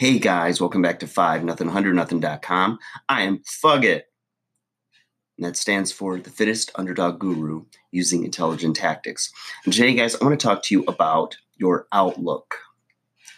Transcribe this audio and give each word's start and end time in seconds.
Hey 0.00 0.18
guys, 0.18 0.62
welcome 0.62 0.80
back 0.80 1.00
to 1.00 1.06
5 1.06 1.44
nothing 1.44 1.66
100 1.66 1.94
nothing.com. 1.94 2.78
I 3.10 3.20
am 3.20 3.40
Fugit. 3.40 4.04
And 5.36 5.44
that 5.44 5.58
stands 5.58 5.92
for 5.92 6.18
the 6.18 6.30
fittest 6.30 6.70
underdog 6.74 7.18
guru 7.18 7.66
using 7.90 8.24
intelligent 8.24 8.76
tactics. 8.76 9.30
And 9.66 9.74
today, 9.74 9.92
guys, 9.94 10.16
I 10.16 10.24
want 10.24 10.40
to 10.40 10.42
talk 10.42 10.62
to 10.62 10.74
you 10.74 10.84
about 10.88 11.36
your 11.58 11.86
Outlook. 11.92 12.54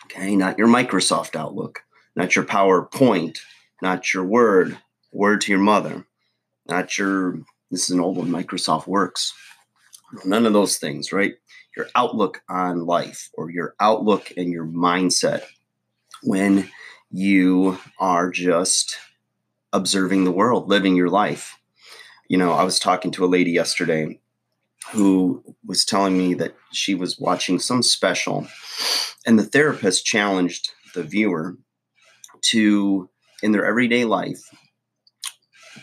Okay, 0.05 0.37
not 0.37 0.57
your 0.57 0.69
Microsoft 0.69 1.35
Outlook, 1.35 1.83
not 2.14 2.37
your 2.37 2.45
PowerPoint, 2.45 3.39
not 3.83 4.15
your 4.15 4.25
Word, 4.25 4.79
Word 5.11 5.41
to 5.41 5.51
your 5.51 5.61
mother, 5.61 6.07
not 6.69 6.97
your, 6.97 7.41
this 7.73 7.91
is 7.91 7.91
an 7.91 8.01
old 8.01 8.19
one, 8.19 8.29
Microsoft 8.29 8.87
Works. 8.87 9.35
None 10.25 10.47
of 10.47 10.53
those 10.53 10.79
things, 10.79 11.13
right? 11.13 11.35
Your 11.77 11.89
outlook 11.97 12.41
on 12.49 12.87
life 12.87 13.31
or 13.35 13.51
your 13.51 13.75
outlook 13.81 14.33
and 14.37 14.53
your 14.53 14.65
mindset 14.65 15.43
when 16.23 16.71
you 17.11 17.79
are 17.99 18.31
just 18.31 18.97
observing 19.73 20.25
the 20.25 20.33
world, 20.33 20.69
living 20.69 20.97
your 20.97 21.09
life. 21.09 21.59
You 22.29 22.39
know, 22.39 22.53
I 22.53 22.65
was 22.65 22.79
talking 22.79 23.11
to 23.12 23.25
a 23.25 23.27
lady 23.27 23.51
yesterday 23.51 24.19
who 24.93 25.43
was 25.65 25.85
telling 25.85 26.17
me 26.17 26.35
that 26.35 26.55
she 26.73 26.95
was 26.95 27.19
watching 27.19 27.59
some 27.59 27.83
special, 27.83 28.47
and 29.27 29.39
the 29.39 29.45
therapist 29.45 30.05
challenged 30.05 30.71
the 30.95 31.03
viewer 31.03 31.57
to, 32.43 33.09
in 33.43 33.53
their 33.53 33.65
everyday 33.65 34.05
life, 34.05 34.41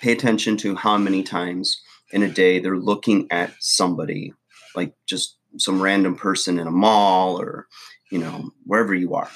pay 0.02 0.12
attention 0.12 0.58
to 0.58 0.76
how 0.76 0.98
many 0.98 1.24
times 1.24 1.82
in 2.12 2.24
a 2.24 2.30
day 2.30 2.60
they're 2.60 2.78
looking 2.78 3.28
at 3.32 3.54
somebody, 3.60 4.34
like 4.76 4.94
just 5.08 5.38
some 5.58 5.82
random 5.82 6.16
person 6.16 6.60
in 6.60 6.68
a 6.68 6.72
mall 6.72 7.40
or, 7.40 7.68
you 8.12 8.20
know, 8.20 8.52
wherever 8.66 8.94
you 8.94 9.14
are 9.16 9.30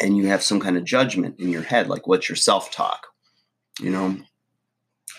and 0.00 0.16
you 0.16 0.26
have 0.28 0.42
some 0.42 0.60
kind 0.60 0.76
of 0.76 0.84
judgment 0.84 1.38
in 1.38 1.50
your 1.50 1.62
head, 1.62 1.88
like 1.88 2.06
what's 2.06 2.28
your 2.28 2.36
self 2.36 2.70
talk? 2.70 3.08
You 3.80 3.90
know, 3.90 4.18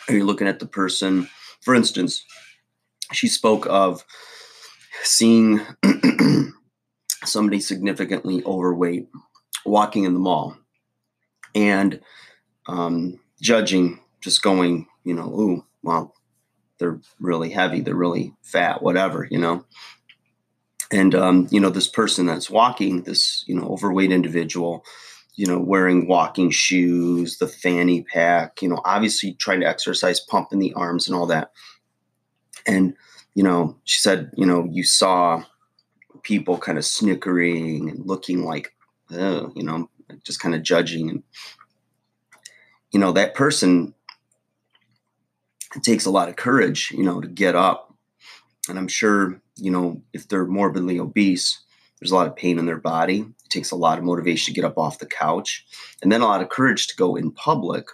are 0.07 0.13
you 0.13 0.25
looking 0.25 0.47
at 0.47 0.59
the 0.59 0.65
person? 0.65 1.29
For 1.61 1.75
instance, 1.75 2.23
she 3.13 3.27
spoke 3.27 3.65
of 3.69 4.05
seeing 5.03 5.61
somebody 7.25 7.59
significantly 7.59 8.43
overweight 8.45 9.07
walking 9.65 10.05
in 10.05 10.13
the 10.13 10.19
mall 10.19 10.57
and 11.53 11.99
um, 12.67 13.19
judging, 13.41 13.99
just 14.21 14.41
going, 14.41 14.87
you 15.03 15.13
know, 15.13 15.27
ooh, 15.27 15.65
well, 15.83 16.13
they're 16.77 16.99
really 17.19 17.49
heavy, 17.49 17.81
they're 17.81 17.95
really 17.95 18.33
fat, 18.41 18.81
whatever, 18.81 19.27
you 19.29 19.37
know 19.37 19.65
and 20.91 21.13
um, 21.15 21.47
you 21.51 21.59
know 21.59 21.69
this 21.69 21.87
person 21.87 22.25
that's 22.25 22.49
walking 22.49 23.03
this 23.03 23.43
you 23.47 23.55
know 23.55 23.67
overweight 23.67 24.11
individual 24.11 24.83
you 25.35 25.45
know 25.45 25.59
wearing 25.59 26.07
walking 26.07 26.49
shoes 26.49 27.37
the 27.37 27.47
fanny 27.47 28.01
pack 28.03 28.61
you 28.61 28.69
know 28.69 28.81
obviously 28.85 29.33
trying 29.33 29.59
to 29.59 29.67
exercise 29.67 30.19
pumping 30.19 30.59
the 30.59 30.73
arms 30.73 31.07
and 31.07 31.15
all 31.15 31.25
that. 31.27 31.51
And 32.67 32.95
you 33.35 33.43
know 33.43 33.77
she 33.83 33.99
said 33.99 34.31
you 34.35 34.45
know 34.45 34.67
you 34.71 34.83
saw 34.83 35.43
people 36.23 36.57
kind 36.57 36.77
of 36.77 36.85
snickering 36.85 37.89
and 37.89 38.05
looking 38.05 38.43
like 38.43 38.73
oh, 39.11 39.51
you 39.55 39.63
know 39.63 39.89
just 40.23 40.39
kind 40.39 40.55
of 40.55 40.63
judging. 40.63 41.09
And 41.09 41.23
you 42.91 42.99
know 42.99 43.11
that 43.11 43.35
person 43.35 43.93
it 45.75 45.83
takes 45.83 46.05
a 46.05 46.11
lot 46.11 46.29
of 46.29 46.35
courage 46.35 46.91
you 46.91 47.03
know 47.03 47.21
to 47.21 47.27
get 47.27 47.55
up 47.55 47.88
and 48.69 48.79
I'm 48.79 48.87
sure, 48.87 49.41
you 49.55 49.71
know, 49.71 50.01
if 50.13 50.27
they're 50.27 50.45
morbidly 50.45 50.99
obese, 50.99 51.59
there's 51.99 52.11
a 52.11 52.15
lot 52.15 52.27
of 52.27 52.35
pain 52.35 52.59
in 52.59 52.65
their 52.65 52.79
body. 52.79 53.19
It 53.19 53.49
takes 53.49 53.71
a 53.71 53.75
lot 53.75 53.97
of 53.97 54.05
motivation 54.05 54.53
to 54.53 54.61
get 54.61 54.67
up 54.67 54.77
off 54.77 54.99
the 54.99 55.05
couch 55.05 55.65
and 56.01 56.11
then 56.11 56.21
a 56.21 56.27
lot 56.27 56.41
of 56.41 56.49
courage 56.49 56.87
to 56.87 56.95
go 56.95 57.15
in 57.15 57.31
public 57.31 57.87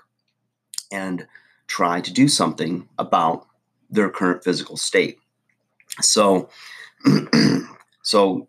and 0.92 1.26
try 1.68 2.02
to 2.02 2.14
do 2.14 2.28
something 2.28 2.88
about 3.00 3.47
their 3.90 4.09
current 4.09 4.44
physical 4.44 4.78
state. 4.78 5.18
So, 6.02 6.50
so 8.03 8.47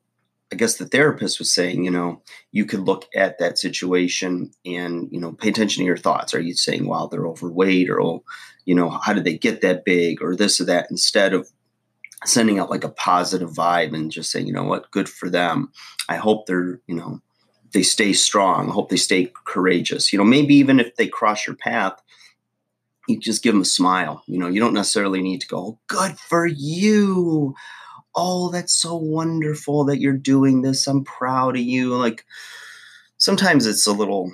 I 0.53 0.57
guess 0.57 0.77
the 0.77 0.87
therapist 0.87 1.39
was 1.39 1.53
saying, 1.53 1.85
you 1.85 1.91
know, 1.91 2.23
you 2.53 2.67
could 2.67 2.81
look 2.81 3.07
at 3.15 3.39
that 3.39 3.59
situation 3.59 4.53
and, 4.65 5.09
you 5.11 5.19
know, 5.19 5.33
pay 5.33 5.49
attention 5.49 5.81
to 5.81 5.87
your 5.87 5.97
thoughts. 5.97 6.35
Are 6.35 6.41
you 6.41 6.55
saying, 6.55 6.87
wow, 6.87 7.07
they're 7.07 7.27
overweight 7.27 7.91
or, 7.91 8.01
oh, 8.01 8.25
you 8.65 8.75
know, 8.75 8.91
how 8.91 9.13
did 9.13 9.25
they 9.25 9.39
get 9.39 9.63
that 9.63 9.85
big 9.85 10.23
or 10.23 10.37
this 10.37 10.61
or 10.61 10.65
that 10.67 10.89
instead 10.91 11.33
of 11.33 11.49
sending 12.27 12.59
out 12.59 12.71
like 12.71 12.85
a 12.85 12.91
positive 12.91 13.51
vibe 13.51 13.95
and 13.95 14.11
just 14.11 14.31
saying, 14.31 14.47
you 14.47 14.53
know 14.53 14.65
what, 14.65 14.91
good 14.91 15.09
for 15.09 15.31
them. 15.31 15.73
I 16.09 16.17
hope 16.17 16.47
they're, 16.47 16.81
you 16.87 16.95
know, 16.95 17.21
they 17.73 17.83
stay 17.83 18.13
strong. 18.13 18.69
I 18.69 18.73
hope 18.73 18.89
they 18.91 18.97
stay 18.97 19.33
courageous. 19.45 20.13
You 20.13 20.19
know, 20.19 20.25
maybe 20.25 20.55
even 20.57 20.81
if 20.81 20.97
they 20.97 21.07
cross 21.07 21.47
your 21.47 21.57
path, 21.57 22.01
you 23.09 23.19
just 23.19 23.43
give 23.43 23.55
them 23.55 23.63
a 23.63 23.67
smile. 23.67 24.23
You 24.27 24.39
know, 24.39 24.49
you 24.49 24.61
don't 24.61 24.75
necessarily 24.75 25.23
need 25.23 25.41
to 25.43 25.47
go, 25.47 25.59
oh, 25.59 25.79
good 25.87 26.19
for 26.19 26.47
you. 26.47 27.55
Oh, 28.15 28.51
that's 28.51 28.77
so 28.77 28.97
wonderful 28.97 29.85
that 29.85 30.01
you're 30.01 30.15
doing 30.15 30.63
this. 30.63 30.87
I'm 30.87 31.05
proud 31.05 31.57
of 31.57 31.63
you. 31.63 31.95
Like 31.95 32.25
sometimes 33.19 33.67
it's 33.67 33.87
a 33.87 33.93
little 33.93 34.33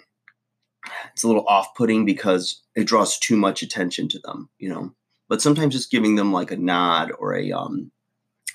it's 1.12 1.22
a 1.22 1.28
little 1.28 1.46
off-putting 1.46 2.04
because 2.04 2.62
it 2.74 2.84
draws 2.84 3.18
too 3.18 3.36
much 3.36 3.62
attention 3.62 4.08
to 4.08 4.18
them, 4.20 4.48
you 4.58 4.68
know 4.68 4.94
but 5.32 5.40
sometimes 5.40 5.74
just 5.74 5.90
giving 5.90 6.16
them 6.16 6.30
like 6.30 6.50
a 6.50 6.58
nod 6.58 7.10
or 7.18 7.34
a 7.34 7.50
um, 7.52 7.90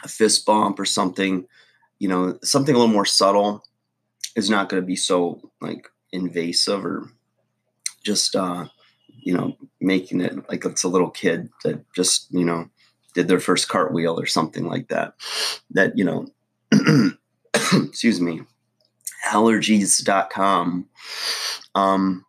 a 0.04 0.08
fist 0.08 0.46
bump 0.46 0.80
or 0.80 0.86
something, 0.86 1.44
you 1.98 2.08
know, 2.08 2.38
something 2.44 2.76
a 2.76 2.78
little 2.78 2.94
more 2.94 3.04
subtle 3.04 3.64
is 4.36 4.48
not 4.48 4.70
going 4.70 4.80
to 4.80 4.86
be 4.86 4.96
so 4.96 5.42
like 5.60 5.88
invasive 6.12 6.86
or 6.86 7.10
just 8.04 8.36
uh, 8.36 8.68
you 9.08 9.34
know 9.34 9.58
making 9.82 10.22
it 10.22 10.36
like 10.52 10.66
it's 10.66 10.84
a 10.84 10.88
little 10.88 11.10
kid 11.10 11.50
that 11.64 11.84
just 11.94 12.28
you 12.30 12.46
know 12.46 12.70
did 13.16 13.28
their 13.28 13.40
first 13.40 13.68
cartwheel 13.70 14.20
or 14.20 14.28
something 14.28 14.68
like 14.68 14.90
that. 14.90 15.16
That 15.72 15.98
you 15.98 16.06
know, 16.06 16.28
excuse 17.56 18.22
me, 18.22 18.42
allergies.com. 19.26 20.88
Um, 21.74 22.26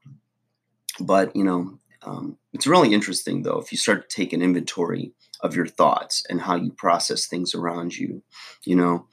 but 1.01 1.37
you 1.37 1.45
know, 1.45 1.79
um, 2.03 2.39
it's 2.53 2.67
really 2.67 2.93
interesting, 2.93 3.43
though, 3.43 3.59
if 3.59 3.73
you 3.73 3.79
start 3.79 4.09
to 4.09 4.17
take 4.17 4.33
an 4.33 4.43
inventory 4.43 5.13
of 5.41 5.55
your 5.55 5.67
thoughts 5.67 6.25
and 6.29 6.41
how 6.41 6.57
you 6.57 6.71
process 6.73 7.27
things 7.27 7.55
around 7.55 7.97
you. 7.97 8.23
You 8.65 8.77
know, 8.77 9.07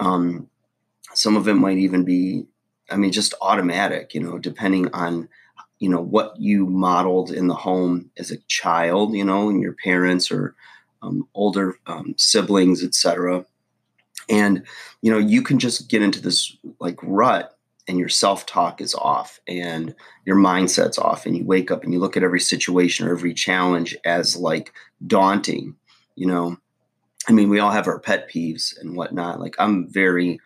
um, 0.00 0.48
some 1.14 1.36
of 1.36 1.48
it 1.48 1.54
might 1.54 1.78
even 1.78 2.04
be, 2.04 2.46
I 2.90 2.96
mean, 2.96 3.12
just 3.12 3.34
automatic. 3.40 4.14
You 4.14 4.20
know, 4.20 4.38
depending 4.38 4.92
on 4.92 5.28
you 5.78 5.88
know 5.88 6.00
what 6.00 6.34
you 6.38 6.66
modeled 6.66 7.30
in 7.30 7.48
the 7.48 7.54
home 7.54 8.10
as 8.18 8.30
a 8.30 8.38
child. 8.48 9.14
You 9.14 9.24
know, 9.24 9.48
and 9.48 9.60
your 9.60 9.74
parents 9.84 10.30
or 10.30 10.54
um, 11.02 11.28
older 11.34 11.78
um, 11.86 12.14
siblings, 12.16 12.82
etc. 12.82 13.44
And 14.28 14.64
you 15.00 15.10
know, 15.10 15.18
you 15.18 15.42
can 15.42 15.58
just 15.58 15.88
get 15.88 16.02
into 16.02 16.20
this 16.20 16.56
like 16.78 16.98
rut 17.02 17.56
and 17.88 17.98
your 17.98 18.08
self 18.08 18.46
talk 18.46 18.80
is 18.80 18.94
off 18.94 19.40
and 19.48 19.94
your 20.24 20.36
mindset's 20.36 20.98
off 20.98 21.26
and 21.26 21.36
you 21.36 21.44
wake 21.44 21.70
up 21.70 21.82
and 21.82 21.92
you 21.92 21.98
look 21.98 22.16
at 22.16 22.22
every 22.22 22.40
situation 22.40 23.06
or 23.06 23.12
every 23.12 23.34
challenge 23.34 23.96
as 24.04 24.36
like 24.36 24.72
daunting 25.06 25.76
you 26.14 26.26
know? 26.26 26.56
I 27.28 27.32
mean 27.32 27.48
we 27.48 27.58
all 27.58 27.70
have 27.70 27.86
our 27.86 28.00
pet 28.00 28.28
peeves 28.28 28.78
and 28.80 28.96
whatnot 28.96 29.38
like 29.38 29.54
i'm 29.58 29.88
very 29.88 30.40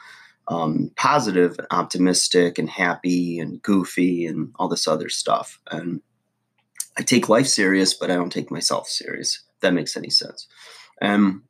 um, 0.48 0.92
positive 0.94 1.58
and 1.58 1.66
optimistic 1.70 2.58
and 2.58 2.68
happy 2.68 3.38
and 3.38 3.60
goofy 3.62 4.26
and 4.26 4.52
all 4.56 4.68
this 4.68 4.86
other 4.86 5.08
stuff 5.08 5.58
and 5.70 6.02
i 6.98 7.02
take 7.02 7.30
life 7.30 7.46
serious 7.46 7.94
but 7.94 8.10
i 8.10 8.14
don't 8.14 8.30
take 8.30 8.50
myself 8.50 8.88
serious 8.88 9.42
that 9.60 9.72
makes 9.72 9.96
any 9.96 10.10
sense. 10.10 10.46
And 11.00 11.40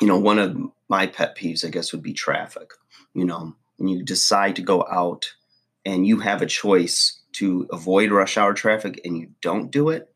you 0.00 0.06
know 0.06 0.18
one 0.18 0.38
of 0.38 0.56
my 0.88 1.06
pet 1.06 1.36
peeves 1.36 1.64
i 1.64 1.68
guess 1.68 1.92
would 1.92 2.02
be 2.02 2.12
traffic 2.12 2.70
you 3.14 3.24
know 3.24 3.54
when 3.76 3.88
you 3.88 4.02
decide 4.02 4.56
to 4.56 4.62
go 4.62 4.86
out 4.90 5.26
and 5.84 6.06
you 6.06 6.20
have 6.20 6.42
a 6.42 6.46
choice 6.46 7.20
to 7.32 7.68
avoid 7.70 8.10
rush 8.10 8.36
hour 8.36 8.54
traffic 8.54 9.00
and 9.04 9.16
you 9.16 9.28
don't 9.42 9.70
do 9.70 9.90
it, 9.90 10.12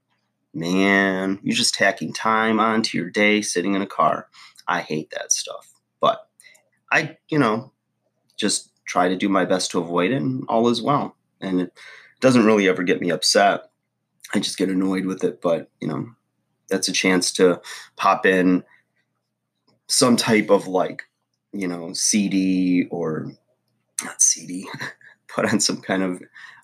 man, 0.55 1.39
you're 1.43 1.57
just 1.57 1.75
tacking 1.75 2.12
time 2.12 2.59
onto 2.59 2.99
your 2.99 3.11
day 3.11 3.43
sitting 3.43 3.75
in 3.75 3.83
a 3.83 3.87
car. 3.87 4.29
I 4.67 4.81
hate 4.81 5.11
that 5.11 5.33
stuff. 5.33 5.73
But 6.01 6.27
I, 6.91 7.19
you 7.29 7.39
know, 7.39 7.73
just 8.37 8.71
try 8.85 9.09
to 9.09 9.17
do 9.17 9.29
my 9.29 9.45
best 9.45 9.71
to 9.71 9.81
avoid 9.81 10.11
it 10.11 10.17
and 10.17 10.45
all 10.49 10.69
is 10.69 10.83
well. 10.83 11.17
And 11.41 11.61
it 11.61 11.73
doesn't 12.21 12.45
really 12.45 12.69
ever 12.69 12.83
get 12.83 13.01
me 13.01 13.11
upset. 13.11 13.71
I 14.35 14.41
just 14.41 14.59
get 14.59 14.69
annoyed 14.69 15.06
with 15.06 15.23
it. 15.25 15.41
But, 15.41 15.71
you 15.81 15.89
know, 15.89 16.11
that's 16.69 16.89
a 16.89 16.93
chance 16.93 17.33
to 17.33 17.61
pop 17.97 18.27
in 18.27 18.65
some 19.89 20.17
type 20.17 20.51
of 20.51 20.67
like, 20.67 21.03
you 21.53 21.67
know, 21.69 21.93
CD 21.93 22.87
or 22.91 23.33
not 24.05 24.23
CD, 24.23 24.69
put 25.29 25.44
on 25.52 25.61
some 25.61 25.81
kind 25.81 26.02
of 26.02 26.23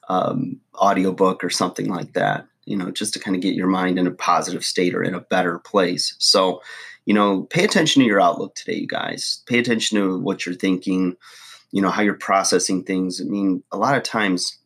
um, 0.08 0.60
audiobook 0.76 1.42
or 1.42 1.50
something 1.50 1.88
like 1.88 2.12
that, 2.12 2.46
you 2.64 2.76
know, 2.76 2.90
just 2.90 3.12
to 3.14 3.20
kind 3.20 3.36
of 3.36 3.42
get 3.42 3.54
your 3.54 3.66
mind 3.66 3.98
in 3.98 4.06
a 4.06 4.12
positive 4.12 4.64
state 4.64 4.94
or 4.94 5.02
in 5.02 5.14
a 5.14 5.20
better 5.20 5.58
place. 5.58 6.14
So, 6.18 6.62
you 7.04 7.14
know, 7.14 7.42
pay 7.44 7.64
attention 7.64 8.02
to 8.02 8.06
your 8.06 8.20
outlook 8.20 8.54
today, 8.54 8.78
you 8.78 8.86
guys. 8.88 9.42
Pay 9.46 9.58
attention 9.58 9.98
to 9.98 10.18
what 10.18 10.46
you're 10.46 10.54
thinking. 10.54 11.16
you 11.72 11.82
know, 11.82 11.90
how 11.90 12.02
you're 12.02 12.14
processing 12.14 12.84
things. 12.84 13.20
I 13.20 13.24
mean, 13.24 13.62
a 13.72 13.76
lot 13.76 13.96
of 13.96 14.02
times 14.02 14.56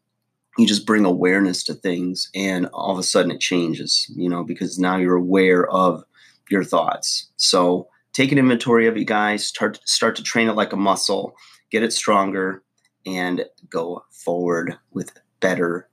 you 0.59 0.67
just 0.67 0.87
bring 0.87 1.05
awareness 1.05 1.65
to 1.65 1.75
things 1.75 2.31
and 2.35 2.67
all 2.67 2.93
of 2.93 2.99
a 2.99 3.03
sudden 3.03 3.31
it 3.31 3.41
changes, 3.41 4.07
you 4.15 4.29
know, 4.29 4.45
because 4.45 4.79
now 4.79 4.97
you're 4.97 5.17
aware 5.17 5.67
of 5.69 6.05
your 6.51 6.65
thoughts. 6.65 7.29
So 7.37 7.89
take 8.13 8.33
an 8.33 8.39
inventory 8.39 8.87
of 8.87 8.97
you 8.97 9.05
guys, 9.05 9.47
start 9.47 9.81
start 9.85 10.17
to 10.17 10.23
train 10.23 10.49
it 10.49 10.57
like 10.57 10.73
a 10.73 10.77
muscle, 10.77 11.35
get 11.71 11.83
it 11.83 11.93
stronger, 11.93 12.63
and 13.07 13.45
go 13.69 14.05
forward 14.11 14.77
with 14.93 15.13
better 15.41 15.89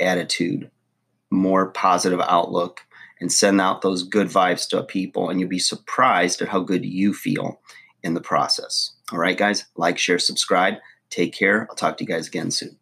attitude, 0.00 0.70
more 1.30 1.70
positive 1.70 2.20
outlook, 2.20 2.80
and 3.20 3.32
send 3.32 3.60
out 3.60 3.82
those 3.82 4.02
good 4.02 4.28
vibes 4.28 4.68
to 4.68 4.82
people. 4.82 5.28
And 5.28 5.40
you'll 5.40 5.48
be 5.48 5.58
surprised 5.58 6.40
at 6.42 6.48
how 6.48 6.60
good 6.60 6.84
you 6.84 7.14
feel 7.14 7.60
in 8.02 8.14
the 8.14 8.20
process. 8.20 8.92
All 9.12 9.18
right, 9.18 9.36
guys, 9.36 9.66
like, 9.76 9.98
share, 9.98 10.18
subscribe. 10.18 10.74
Take 11.10 11.32
care. 11.32 11.66
I'll 11.70 11.76
talk 11.76 11.96
to 11.98 12.04
you 12.04 12.08
guys 12.08 12.28
again 12.28 12.50
soon. 12.50 12.76